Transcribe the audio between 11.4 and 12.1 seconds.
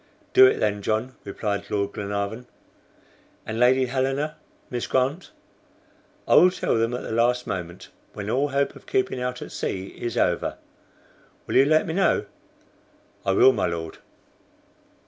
You will let me